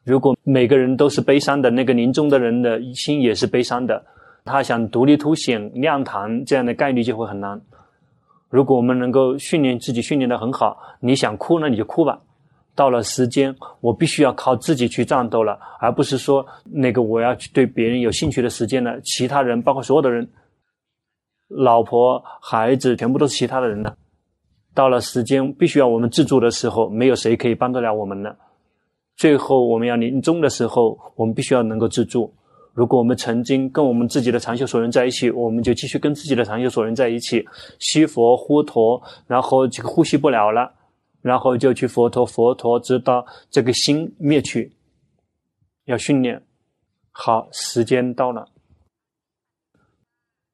[0.04, 4.06] 如果每个人都是悲伤的，那个临终的人的心也是悲伤的。
[4.46, 7.62] 他想独立凸显亮堂，这样的概率就会很难。
[8.50, 12.22] 如果我们能够训练自己，训练的很好，你想哭那，你就哭吧。
[12.74, 19.02] 到了时间，我必须要靠自己去战斗了，而不是说那个我要去对别人有兴趣的时间了。
[19.02, 20.30] 其他人，包括所有的人，
[21.50, 23.98] 老婆、孩子，全部都是其他的人了。
[24.78, 28.38] 到了时间必须要我们自助的时候，没有谁可以帮得了我们了。
[29.16, 32.32] 最后我们要临终的时候，我们必须要能够自助。
[32.76, 37.44] 如果我们曾经跟我们自己的长袖所人在一起，我们就继续跟自己的长袖所人在一起，
[37.80, 40.72] 吸佛呼陀，然后这个呼吸不了了，
[41.24, 44.72] 然后就去佛陀佛陀，直到这个心灭去。
[45.86, 46.40] 要训练
[47.12, 48.48] 好，时间到了。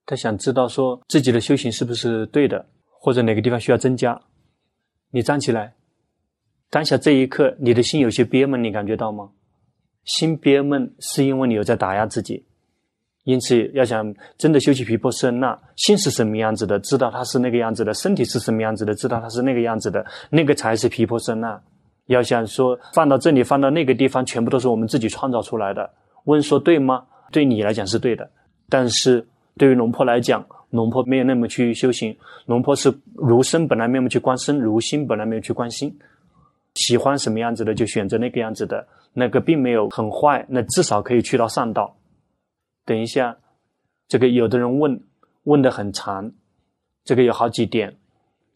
[0.05, 2.65] 他想知道说自己的修行是不是对的。
[3.03, 4.17] 或者哪个地方需要增加，
[5.11, 5.73] 你站起来，
[6.69, 9.29] 当下这一刻，你的心有些憋闷，你感觉到吗？
[10.05, 12.45] 心憋闷是因为你有在打压自己，
[13.25, 21.61] 因此要想真的修习毗婆舍那，心是什么样子的，知道它是那个样子的；身体是什么样子的，知道它是那个样子的，那个才是毗婆舍那。
[22.05, 25.91] 要想说放到这里，放到那个地方，全部都是我们自己创造出来的。
[26.23, 27.05] 问说对吗？
[27.33, 28.31] 对你来讲是对的，
[28.69, 30.45] 但是对于龙婆来讲。
[30.73, 35.95] 龙婆没有那么去修行，龙婆是如身本来面目去观身，如心本来面目去观心。
[36.73, 41.95] 喜欢什么样子的就选择那个样子的，那个并没有很坏，那至少可以去到善道。
[42.85, 43.37] 等一下，
[44.07, 44.99] 这个有的人问，
[45.43, 46.31] 问得很长，
[47.05, 47.95] 这个有好几点，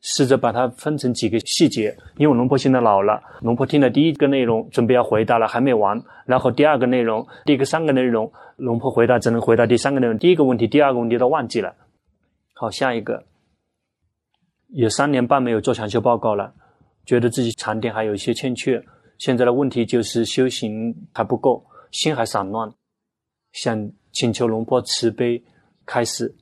[0.02, 1.96] 试着把它分成几个细节。
[2.18, 6.02] 因为龙婆现在老了，龙婆听了第一个内容，准备要回答了，还没完。
[6.26, 11.76] 然后第二个内容，第一个三个内容，龙婆回答只能回答第三个内容，第一个问题、第二个问题都忘记了。
[12.60, 13.24] 好，下一个，
[14.70, 16.56] 有三年半没有做禅修报告了，
[17.06, 18.84] 觉得自己禅定还有一些欠缺。
[19.20, 22.74] 现在的问题就是修行还不够，心还散乱，
[23.52, 25.44] 想请求龙婆慈悲
[25.86, 26.36] 开始。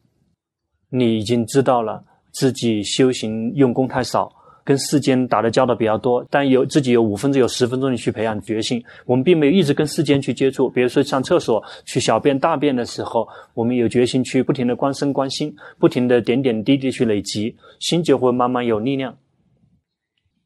[0.88, 4.34] 你已经知道了自己修行用功太少。
[4.66, 8.84] 跟世间打的交道比较多，但有自己有五分之有十分钟你去培养决心。
[9.06, 19.16] 我们并没有一直跟世间去接触，比如说上厕所、去小便、大便的时候，我们有决心去不停的观身观心，不停的点点滴滴去累积，心就会慢慢有力量。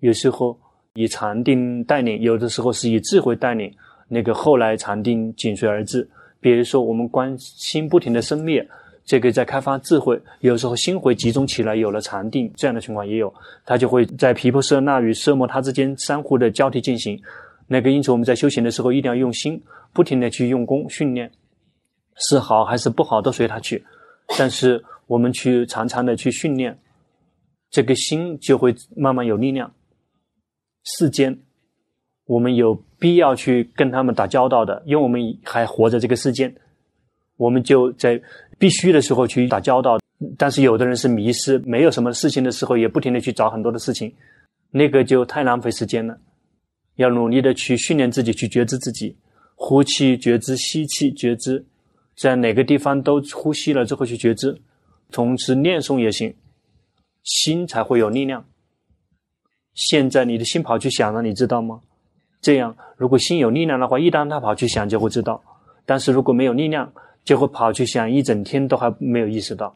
[0.01, 0.59] 有时候
[0.95, 3.73] 以禅定带领，有的时候是以智慧带领，
[4.09, 6.09] 那个后来禅定紧随而至。
[6.41, 8.67] 比如说我们观心不停的生灭。
[9.09, 13.33] 这个在开发智慧，有时候心会集中起来，有了禅定，这样的情况也有，
[13.65, 17.19] 它就会在毗婆舍那与奢摩他之间相互的交替进行。
[17.65, 19.59] 那个因此我们在修行的时候一定要用心，
[19.93, 21.31] 不停的去用功训练，
[22.17, 23.83] 是好还是不好都随他去，
[24.37, 26.77] 但是我们去常常的去训练，
[27.71, 29.73] 这个心就会慢慢有力量。
[30.83, 31.35] 世间，
[32.27, 36.55] 我们有必要去跟他们打交道的，因为我们还活在这个世间，
[37.37, 38.21] 我们就在。
[38.59, 39.97] 必须的时候去打交道，
[40.37, 44.13] 但是有的人是迷失，没有什么事情的时候，也不停的去找很多的事情，
[44.71, 46.17] 那个就太浪费时间了。
[46.95, 49.15] 要努力的去训练自己，去觉知自己，
[49.55, 51.65] 呼气觉知，吸气觉知，
[52.17, 54.59] 在哪个地方都呼吸了之后去觉知，
[55.09, 56.35] 同时念诵也行，
[57.23, 58.45] 心才会有力量。
[59.73, 61.79] 现在你的心跑去想了，你知道吗？
[62.41, 65.41] 这样，如果心有力量的话，一旦他跑去想，就会知道；
[65.85, 66.91] 但是如果没有力量，
[67.29, 69.71] 就会跑去想一整天都还没有意识到。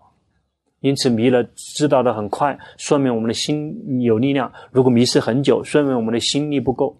[0.80, 6.98] 因此迷了，知道的很快，说明我们的心有力量；如果迷失很久，说明我们的心力不够。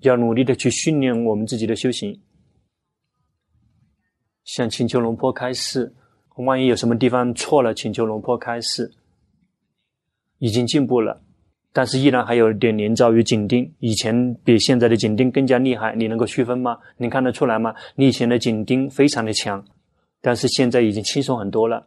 [0.00, 2.20] 要努力的去训练我们自己的修行，
[4.44, 5.94] 向请求龙婆开示。
[6.36, 8.92] 万一有什么地方错了，请求龙婆开示。
[10.36, 11.22] 已经进步了，
[11.76, 13.70] 但是依然还有点连招与紧盯。
[13.80, 16.78] 以前比现在的紧盯更加厉害，你能够区分吗？
[16.96, 17.74] 你看得出来吗？
[17.96, 19.62] 你以前的紧盯非常的强，
[20.22, 21.86] 但是现在已经轻松很多了。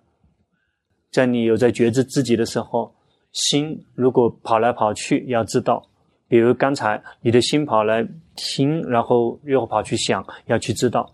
[1.12, 2.94] 在你有在觉知自己的时候，
[3.32, 5.82] 心如果跑来跑去，要知道。
[6.28, 11.12] 比如刚才你的心跑来听，然后又跑去想，要去知道，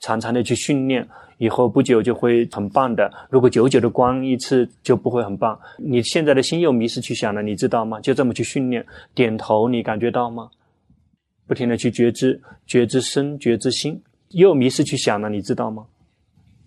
[0.00, 1.06] 常常的去训练，
[1.38, 3.10] 以后不久就会很棒的。
[3.30, 5.58] 如果久久的观一次就不会很棒。
[5.78, 8.00] 你现在的心又迷失去想了，你知道吗？
[8.00, 8.84] 就这么去训练，
[9.14, 10.50] 点头，你感觉到吗？
[11.46, 15.86] 不停的去觉知，觉知身，觉知心，又迷失去想了，你知道吗？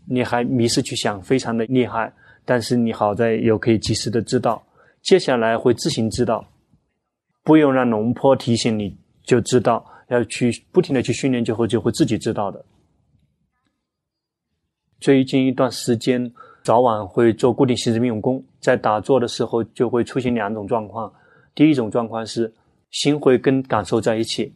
[0.06, 2.12] 你还迷失去想，非常的厉害，
[2.44, 4.62] 但是你好在有可以及时的知道，
[5.04, 6.46] 接下来会自行知道。
[7.44, 12.64] 不用让龙婆提醒你，就知道要去不停的去训练，就会就会自己知道的。
[15.02, 21.12] 最近一段时间，早晚会做固定行持密用功，在打坐的时候就会出现两种状况。
[21.56, 22.54] 第一种状况是
[22.92, 24.54] 心会跟感受在一起，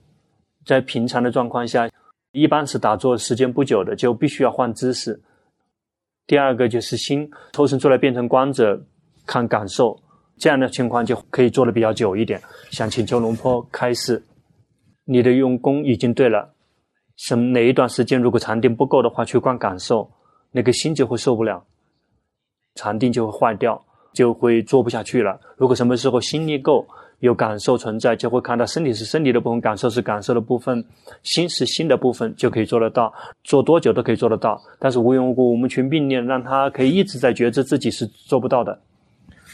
[0.64, 1.90] 在平常的状况下，
[2.32, 5.20] 一般是打坐时间不久的，就必须要换姿势。
[6.28, 8.80] 第二个就是心抽身出来变成观者，
[9.26, 10.00] 看感受。
[10.38, 12.40] 这样的情况就可以做得比较久一点。
[12.70, 14.24] 想请求龙坡开示，
[15.06, 16.54] 你的用功已经对了。
[17.18, 20.12] 什么哪一段时间如果禅定不够的话，去观感受，
[20.56, 21.62] 那个心就会受不了，
[22.76, 25.38] 禅定就会坏掉，就会做不下去了。
[25.58, 26.88] 如果什么时候心力够，
[27.20, 30.82] 有感受存在，就会看到身体是身体的部分，感受是感受的部分，
[31.24, 33.14] 心是心的部分，就可以做得到。
[33.44, 34.58] 做多久都可以做得到。
[34.80, 38.80] 但是无缘无故我们去命令，让他可以一直在觉知自己是做不到的。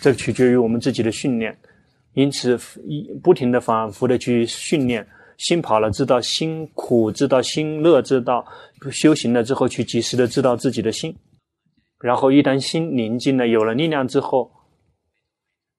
[0.02, 1.58] 这取决于我们自己的训练，
[2.14, 5.08] 因此一不停的反复的去训练，
[5.42, 8.46] 心跑了知道心苦，知道心乐，知道
[8.92, 11.16] 修行了之后去及时的知道自己的心，
[12.00, 14.52] 然后一旦心宁静了，有了力量之后，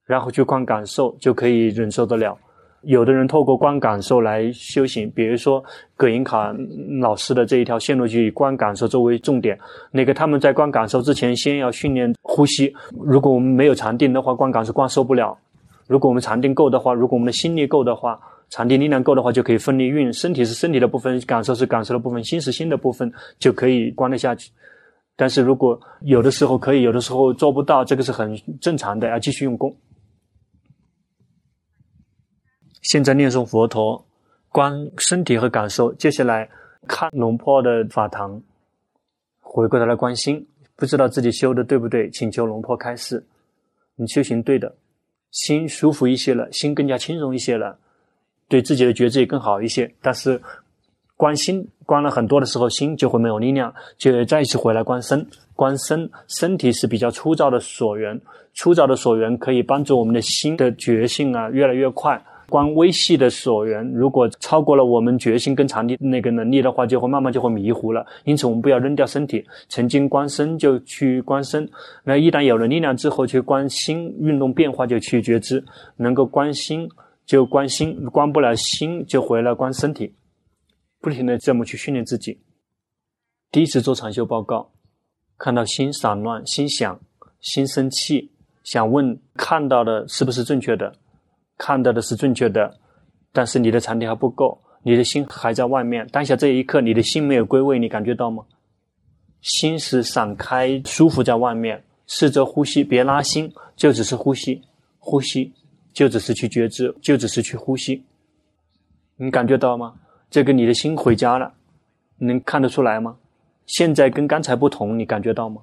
[0.04, 2.36] 然后去观感受，就可以忍受得了。
[2.82, 5.64] 有的人透过观感受来修行，比如说
[5.96, 6.52] 葛银卡
[7.00, 9.56] 老师的这一条线路，就以观感受作为重点。
[9.92, 12.74] 那个他们在观感受之前，先要训练呼吸。
[13.00, 15.38] 如果我们没有禅定的话，观感受观受不了；
[15.86, 18.18] 如果我们禅定够的话，如果我们的心力够的话，
[18.52, 20.12] 禅定力量够的话，就可以分离运。
[20.12, 24.50] 身体是身体的部分，感受是感受的部分，心是心的部分，就可以观得下去。
[25.16, 29.74] 但是如果有的时候可以，有的时候做不到，这个是很正常的，要继续用功。
[32.82, 34.04] 现在念诵佛陀，
[34.50, 35.90] 观身体和感受。
[35.94, 36.50] 接下来
[36.86, 38.42] 看龙婆的法堂，
[39.40, 43.24] 回过头来观心，不知道自己修的对不对，请求龙婆开示。
[43.96, 44.74] 你修行对的，
[45.30, 47.78] 心舒服一些了，心更加轻松一些了，
[48.52, 49.90] 对自己的觉知也更好一些。
[50.02, 50.38] 但是
[51.16, 55.26] 观心观了很多的时候，心就会没有力量，就再一次回来观身。
[55.56, 58.20] 观身，身体是比较粗糙的所缘，
[58.52, 62.22] 粗糙的所缘可以帮助我们的心的觉性啊越来越快。
[62.50, 68.04] 观微细的所缘，如果超过了我们决心跟禅定那个能力的话，就会慢慢就会迷糊了。
[68.24, 71.66] 因此，我们不要扔掉身体，曾经观身就去观身。
[72.04, 75.64] 那一旦有了力量之后，去观心运动变化，就去觉知。
[75.96, 76.86] 能够观心
[77.24, 80.14] 就观心，观不了心就回来观身体，
[81.00, 82.40] 不停的这么去训练自己。
[83.50, 84.70] 第一次做禅修报告，
[85.38, 87.00] 看到心散乱、心想、
[87.40, 88.30] 心生气，
[88.64, 90.94] 想问看到的是不是正确的？
[91.58, 92.78] 看到的是正确的，
[93.30, 96.06] 但是你的禅定还不够，你的心还在外面。
[96.08, 98.44] 当下这一刻，你的心没有归位，你感觉到吗？
[99.42, 104.62] 心是散开、舒服在外面，试着呼吸，别拉心，就只是呼吸，
[104.98, 105.52] 呼吸，
[105.92, 108.04] 就只是去觉知，就只是去呼吸。
[109.16, 109.94] 你感觉到吗？
[110.30, 111.52] 这个你的心回家了，
[112.18, 113.16] 能看得出来吗？
[113.66, 115.62] 现在跟刚才不同，你感觉到吗？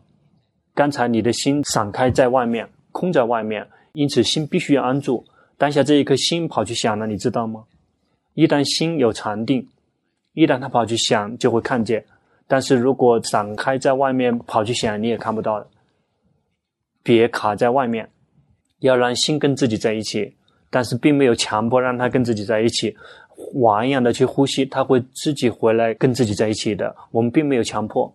[0.73, 5.25] 刚才你的心散开在外面，空在外面，因此心必须要安住。
[5.57, 7.65] 当下这一颗心跑去想了，你知道吗？
[8.33, 9.67] 一旦心有禅定，
[10.33, 12.05] 一旦他跑去想，就会看见。
[12.47, 15.67] 但是如果展开在外面跑去想，你也看不到了。
[17.03, 18.09] 别卡在外面，
[18.79, 20.35] 要让心跟自己在一起，
[20.69, 22.95] 但是并没有强迫让他跟自己在一起。
[23.53, 26.93] 玩一样的去呼吸，他会自己回来跟自己在一起的。
[27.09, 28.13] 我们并没有强迫。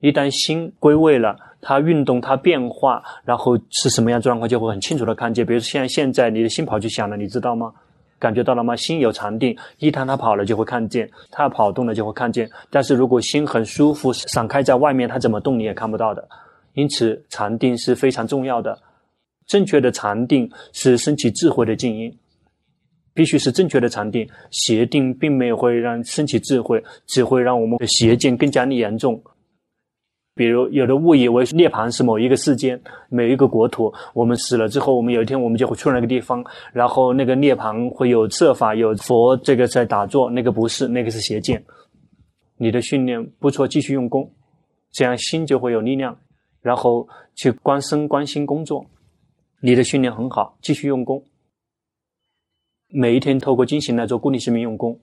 [0.00, 5.46] 一旦心归位了，它运动，它变化，然后是什么样状况，就会很清楚的看见。
[5.46, 7.72] 比如说，现在现在你的心跑去想了，你知道吗？
[8.18, 8.74] 感觉到了吗？
[8.74, 12.50] 心有禅定，一旦它跑了，就会看见；它跑动了，就会看见。
[12.68, 16.28] 但是如果心很舒服，散开在外面，它怎么动你也看不到的。
[16.74, 18.78] 因此，禅定是非常重要的。
[19.46, 22.12] 正确的禅定是升起智慧的静音，
[23.14, 24.28] 必须是正确的禅定。
[24.50, 29.22] 邪定并没有会让升起智慧，只会让我们的邪见更加的严重。
[30.34, 32.78] 比如，有的误以为涅槃是某一个世间、
[33.08, 33.90] 某一个国土。
[34.12, 36.44] 我们死了之后，我们有一天我们就会去那个地方，
[36.74, 41.64] 然后那个涅槃会有设法有佛这个在打坐，那个不是，那个是邪见。
[42.58, 44.30] 你的训练不错，继续用功，
[44.92, 46.14] 这样心就会有力量，
[46.60, 48.84] 然后去观身观心工作。
[49.60, 51.24] 你的训练很好，继续用功。
[52.88, 54.98] 每一天透过经行来做固定性命用功。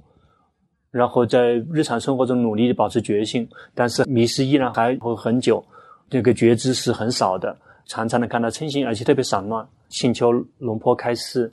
[0.89, 5.65] 然后在日常生活中努力的保持觉性，但是迷失依然还会很久，
[6.07, 9.67] 这个觉知是很少的，常常的看到嗔心，而且特别散乱。
[9.89, 11.51] 请求龙坡开示，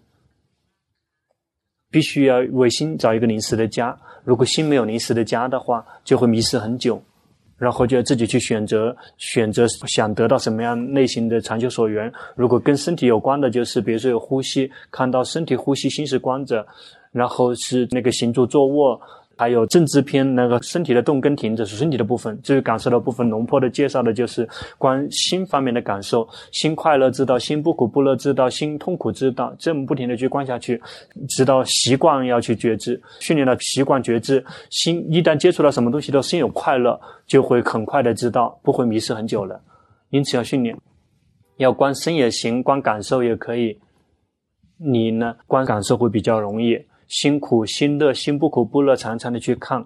[1.90, 3.98] 必须要为心找一个临时的家。
[4.24, 7.03] 如果心没有临时的家的话，就会迷失很久，
[7.61, 12.11] 然后就要自己去选择，选择想得到什么样类型的长久所缘。
[12.35, 16.67] 如果跟身体有关的，就是比如说有呼吸，看到身体呼吸，心是观者，
[17.13, 18.99] 然后是那个行住坐卧。
[19.41, 22.38] 还有正知篇那个身体的动跟停，这是身体的部分。
[22.43, 26.28] 至于感受的部分，龙坡的介绍的就是关心方面的感受。
[26.53, 30.78] 心快乐知道，心不苦不乐知道，心痛苦知道，这么不停的去观下去，
[31.26, 34.45] 直到习惯要去觉知，训练了习惯觉知。
[34.68, 39.59] 心一旦接触到什么东西都心有快乐，就会很快的知道，不会迷失很久了。
[40.11, 40.76] 因此要训练，
[41.57, 43.80] 要观身也行，观感受也可以。
[44.76, 46.78] 你呢，观感受会比较容易。
[47.11, 49.85] 心苦心乐，心不苦不乐，常常的去看，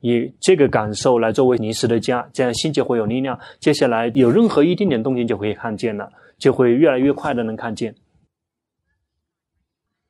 [0.00, 3.38] 以这个感受来作为临时的家，这样心就会有力量。
[3.60, 7.94] 接下来有任何一丁点动静就可以看见了，就会越来越快的能看见。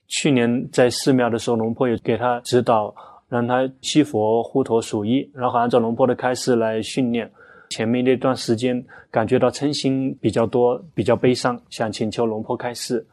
[0.07, 2.95] 去年在寺庙的时候，龙婆也给他指导，
[3.29, 7.29] 让他吸佛护陀数一，然后按照龙婆的开示来训练。
[7.71, 13.05] 前面那段时间感觉到嗔心比较多，比较悲伤，想请求龙婆开示，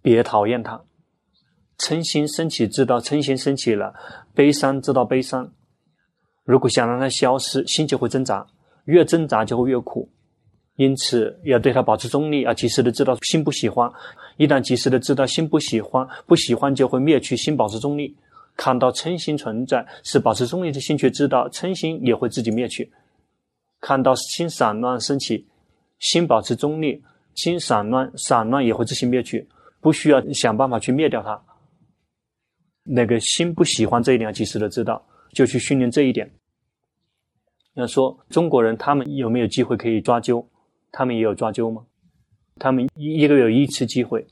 [0.00, 0.80] 别讨厌他。
[1.82, 3.92] 嗔心升起，知道嗔心升起了；
[4.34, 5.52] 悲伤，知道悲伤。
[6.44, 8.46] 如果想让它消失，心就会挣扎，
[8.84, 10.08] 越挣扎就会越苦。
[10.76, 13.90] 因此，要对它保持中立，要及时的知道心不喜欢。
[14.36, 18.16] 一旦及时的知道心不喜欢，不喜欢就会灭去，心保持中立。
[18.56, 22.92] 看到嗔心存在，是保持中立的心却知道嗔心也会自己灭去。
[23.80, 25.46] 看到心散乱升起，
[25.98, 27.02] 心保持中立，
[27.34, 29.48] 心散乱，散乱也会自行灭去，
[29.80, 31.42] 不需要想办法去灭掉它。
[32.84, 36.30] 那个心不喜欢这一点，要及时的知道，就去训练这一点。
[37.74, 40.44] 要说中国人，他们有没有机会可以抓阄？
[40.90, 41.86] 他们也有抓阄吗？
[42.58, 44.26] 他们一一个月有一次机会，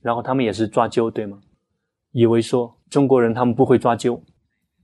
[0.00, 1.40] 然后他们也是抓阄，对吗？
[2.10, 4.20] 以为说中国人他们不会抓阄。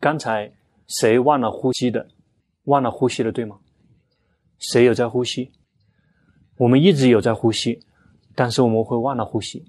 [0.01, 0.51] 刚才
[0.87, 2.09] 谁忘了呼吸的？
[2.65, 3.59] 忘了呼吸了，对吗？
[4.59, 5.53] 谁有在呼吸？
[6.57, 7.81] 我们一直有在呼吸，
[8.35, 9.65] 但是我们会忘了呼吸。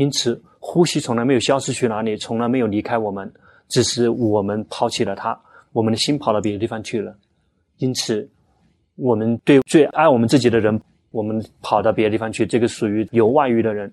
[0.00, 3.30] 因此，呼吸从来没有消失去哪里，从来没有离开我们，
[3.68, 5.38] 只是我们抛弃了它，
[5.74, 7.14] 我们的心跑到别的地方去了。
[7.76, 8.26] 因此，
[8.96, 10.80] 我们对最爱我们自己的人，
[11.10, 13.92] 我们跑到别的地方去，这个属于有外遇的人，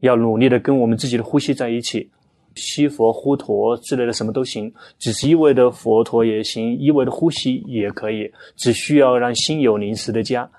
[0.00, 2.10] 要努力的跟我们自己的呼吸在一起，
[2.54, 10.50] 吸佛呼陀之类的什么都行，只是一味的佛陀也行，一味的呼吸也可以，只需要让心有临时的家。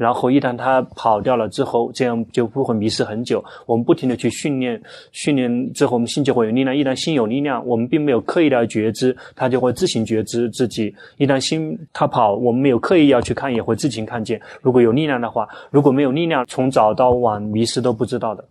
[0.00, 3.44] 然后一旦他跑掉了之后，这样就不会迷失很久。
[3.66, 4.80] 我们不停地去训练，
[5.12, 6.74] 训练之后，我们心就会有力量。
[6.74, 10.94] 一旦心有力量，我们并没有刻意的觉知，他就会自行觉知自己。
[11.18, 14.40] 一旦心他跑，我们没有刻意要去看，也会自行看见。
[14.62, 18.42] 如果有力量的话，如果没有力量，从早到晚迷失都不知道的。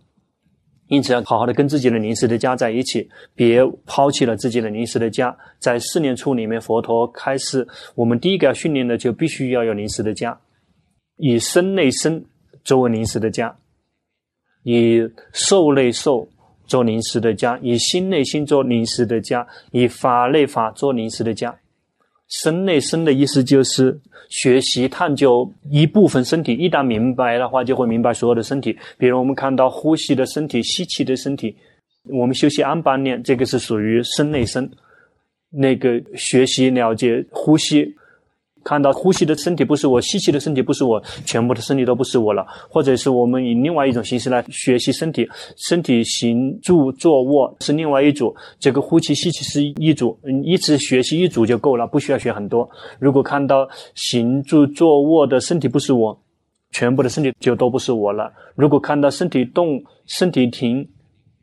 [0.86, 5.36] 因此，要好好的跟自己的临时的家在一起，别抛弃了自己的临时的家。
[5.58, 10.38] 在四念处里面，佛陀开示，我们第一个要训练的就必须要有临时的家。
[11.20, 12.24] 以身内身
[12.64, 13.54] 作为临时的家，
[14.62, 16.26] 以受内受
[16.66, 21.54] 做临时的家，以心内心做临时的家，以法内法做临时的家。
[22.28, 28.78] 身内身的意思就是学习探究一部分身体，一旦明白的话，就会明白所有的身体。
[28.96, 31.56] 比如我们看到呼吸的身体、吸气的身体，
[32.04, 34.70] 我们修习安般念，这个是属于身内身。
[35.50, 37.96] 那个学习了解呼吸。
[38.62, 42.46] 看到呼吸的身体不是我，吸气的身体不是我，全部的身体都不是我了。
[42.68, 52.68] 或者是我们以另外一种形式来学习身体，身体行住坐卧是另外一组，这个呼气吸气是一组，嗯，一次学习一组就够了，不需要学很多。
[52.98, 56.18] 如果看到行住坐卧的身体不是我，
[56.70, 58.32] 全部的身体就都不是我了。
[58.54, 60.86] 如果看到身体动，身体停。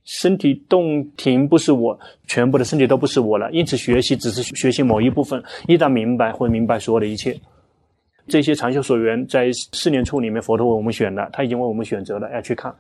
[0.07, 3.51] 身体动停不是我，全部的身体都不是我了。
[3.51, 5.43] 因此，学习只是学习某一部分。
[5.67, 7.37] 一旦明白，会明白所有的一切。
[8.25, 12.73] 这些长修所缘在四念处里面，佛陀为我们选的，他已经为我们选择了，要去看。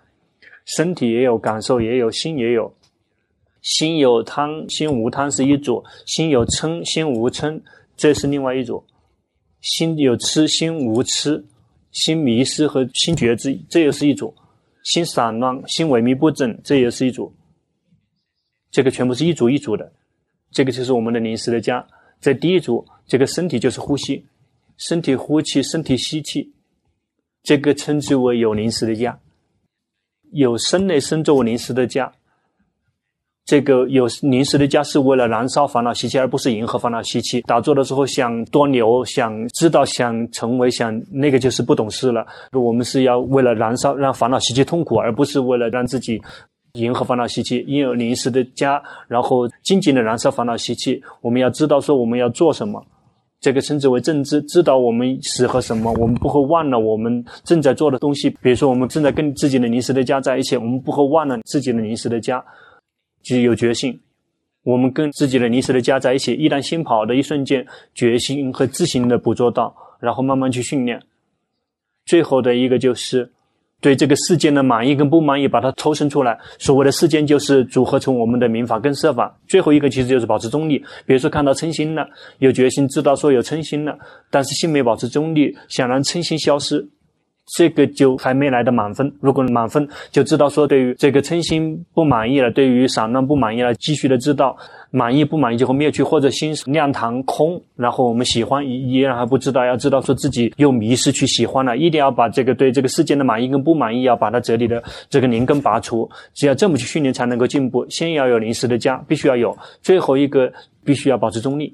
[0.63, 2.73] 身体也有感受，也有心也有。
[3.61, 7.59] 心有贪，心无贪是一组；心有嗔，心无嗔，
[7.97, 8.81] 这是另外一组。
[9.59, 11.43] 心有痴，心无痴；
[11.91, 14.33] 心迷失和心觉知，这又是一组。
[14.87, 17.35] 心散乱，心萎靡不振，这也是一组。
[18.71, 19.91] 这个全部是一组一组的，
[20.51, 21.85] 这个就是我们的临时的家。
[22.21, 24.25] 在第一组，这个身体就是呼吸，
[24.77, 26.53] 身体呼气，身体吸气，
[27.43, 29.19] 这个称之为有临时的家，
[30.31, 32.13] 有身内身作为临时的家。
[33.47, 37.39] 这个有临时的家是为了燃烧烦恼习气，而不是迎合烦恼习气。
[37.43, 42.27] 打坐的时候想多牛，想知道，想成为，想那个就是不懂事了。
[42.51, 46.21] 我们是要为了燃烧，让烦恼习气痛苦，而不是为了让自己
[46.73, 47.63] 迎合烦恼习气。
[47.65, 51.01] 因有临时的家，然后静静的燃烧烦恼习气。
[51.21, 52.85] 我们要知道说我们要做什么，
[53.39, 58.29] 这个称之为正知，知道我们适合什么，我们不会忘了我们正在做的东西。
[58.41, 62.43] 比如说我们正在跟自己的临时的家在一起，我们不会忘了自己的临时的家。
[63.27, 63.99] 即有觉性，
[64.63, 71.01] 我们跟自己的临时的家在一起，一旦心跑的一瞬间，觉性和自行的捕捉到，然后慢慢去训练。
[72.05, 73.29] 最后的一个就是
[73.81, 76.39] 对这个事件的满意跟不满意，把它抽身出来。
[76.57, 79.37] 所谓的事件，就是组合成我们的民法跟色法。
[79.45, 80.79] 最后一个其实就是保持中立。
[81.05, 82.07] 比如说看到称心了，
[82.39, 83.99] 有决心知道说有称心了，
[84.31, 86.87] 但是心没保持中立，想让称心消失。
[87.55, 89.11] 这个就还没来的满分。
[89.21, 94.55] 如果满分，就知道说对于这个称心不满意了，对于散乱不满意了，继续的知道
[94.91, 106.09] 满意不满意就会灭去，或者心亮堂空，然后我们喜欢依然还不知道，要知道说自己又迷失去喜欢了，一定要把这个对这个世间的满意跟不满意，要把它这里的这个灵根拔除。
[106.33, 107.85] 只要这么去训练，才能够进步。
[107.89, 109.57] 先要有临时的家，必须要有。
[109.81, 110.51] 最后一个，
[110.83, 111.73] 必须要保持中立。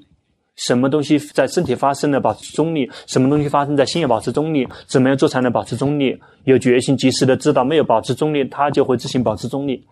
[0.56, 2.88] 什么东西在身体发生的保持中立？
[3.06, 4.66] 什么东西发生在心也保持中立？
[4.86, 6.16] 怎么样做才能保持中立？
[6.44, 9.84] 有决心，及时的知道，没有保持中立，他就会自行保持中立。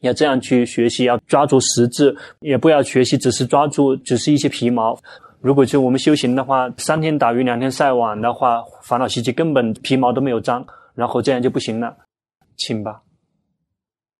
[0.00, 4.98] 要这样去学习，要抓住实质，也不要学习只是抓住只是一些皮毛。
[5.40, 11.96] 如果就我们修行的话，三天打鱼两天晒网的话，烦恼习气根本皮毛都没有脏，然后这样就不行了，
[12.56, 13.02] 请吧。